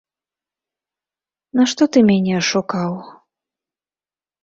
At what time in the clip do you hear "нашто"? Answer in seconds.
1.61-1.83